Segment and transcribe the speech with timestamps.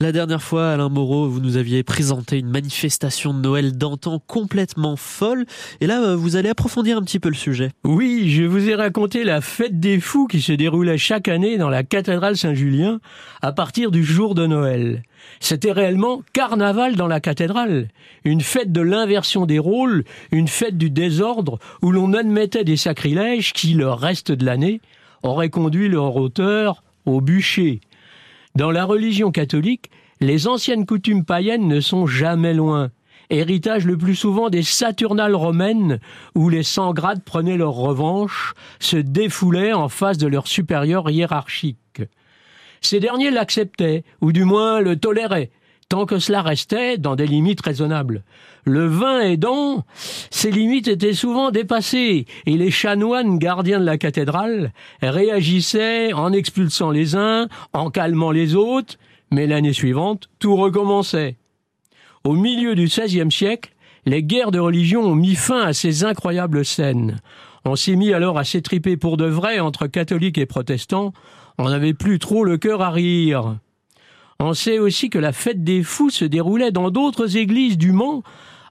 [0.00, 4.96] La dernière fois, Alain Moreau, vous nous aviez présenté une manifestation de Noël d'antan complètement
[4.96, 5.46] folle.
[5.80, 7.70] Et là, euh, vous allez approfondir un petit peu le sujet.
[7.84, 11.68] Oui, je vous ai raconté la fête des fous qui se déroulait chaque année dans
[11.68, 12.98] la cathédrale Saint-Julien
[13.40, 15.04] à partir du jour de Noël.
[15.38, 17.86] C'était réellement carnaval dans la cathédrale,
[18.24, 20.02] une fête de l'inversion des rôles,
[20.32, 24.80] une fête du désordre où l'on admettait des sacrilèges qui, le reste de l'année,
[25.22, 27.80] auraient conduit leur auteur au bûcher.
[28.56, 29.90] Dans la religion catholique,
[30.20, 32.92] les anciennes coutumes païennes ne sont jamais loin.
[33.28, 35.98] Héritage le plus souvent des Saturnales romaines,
[36.36, 42.02] où les sans grades prenaient leur revanche, se défoulaient en face de leurs supérieurs hiérarchiques.
[42.80, 45.50] Ces derniers l'acceptaient, ou du moins le toléraient,
[45.94, 48.24] tant que cela restait dans des limites raisonnables.
[48.64, 49.84] Le vin aidant,
[50.28, 54.72] ces limites étaient souvent dépassées, et les chanoines gardiens de la cathédrale
[55.02, 58.96] réagissaient en expulsant les uns, en calmant les autres,
[59.30, 61.36] mais l'année suivante, tout recommençait.
[62.24, 63.72] Au milieu du XVIe siècle,
[64.04, 67.20] les guerres de religion ont mis fin à ces incroyables scènes.
[67.64, 71.12] On s'est mis alors à s'étriper pour de vrai entre catholiques et protestants.
[71.56, 73.58] On n'avait plus trop le cœur à rire.
[74.40, 78.22] On sait aussi que la fête des fous se déroulait dans d'autres églises du Mans,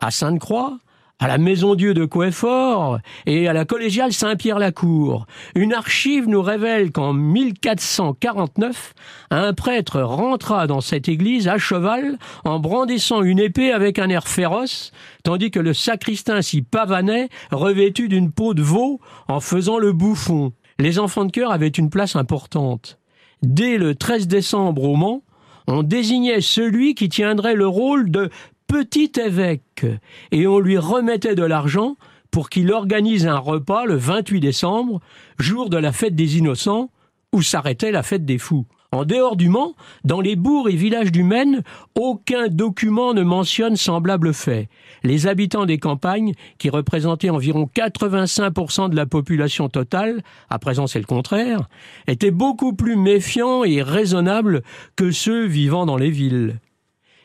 [0.00, 0.78] à Sainte-Croix,
[1.20, 5.26] à la Maison Dieu de Coueffort et à la collégiale Saint-Pierre-la-Cour.
[5.56, 8.94] Une archive nous révèle qu'en 1449,
[9.30, 14.28] un prêtre rentra dans cette église à cheval en brandissant une épée avec un air
[14.28, 14.92] féroce,
[15.24, 20.52] tandis que le sacristain s'y pavanait, revêtu d'une peau de veau, en faisant le bouffon.
[20.78, 23.00] Les enfants de cœur avaient une place importante.
[23.42, 25.22] Dès le 13 décembre au Mans,
[25.68, 28.30] on désignait celui qui tiendrait le rôle de
[28.66, 29.86] petit évêque
[30.32, 31.96] et on lui remettait de l'argent
[32.30, 35.00] pour qu'il organise un repas le 28 décembre,
[35.38, 36.90] jour de la fête des innocents,
[37.32, 38.66] où s'arrêtait la fête des fous.
[38.90, 41.62] En dehors du Mans, dans les bourgs et villages du Maine,
[41.94, 44.70] aucun document ne mentionne semblable fait.
[45.02, 51.00] Les habitants des campagnes, qui représentaient environ 85% de la population totale, à présent c'est
[51.00, 51.68] le contraire,
[52.06, 54.62] étaient beaucoup plus méfiants et raisonnables
[54.96, 56.58] que ceux vivant dans les villes.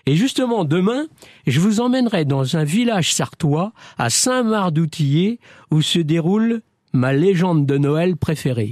[0.05, 1.05] Et justement, demain,
[1.47, 5.39] je vous emmènerai dans un village sartois, à Saint-Marc d'Outillier,
[5.71, 6.61] où se déroule
[6.91, 8.71] ma légende de Noël préférée.